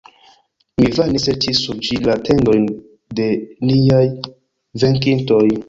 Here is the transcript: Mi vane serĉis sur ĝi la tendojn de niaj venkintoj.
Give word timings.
Mi 0.83 0.87
vane 0.95 1.21
serĉis 1.23 1.59
sur 1.65 1.83
ĝi 1.89 1.99
la 2.07 2.15
tendojn 2.29 2.67
de 3.21 3.29
niaj 3.71 4.03
venkintoj. 4.87 5.45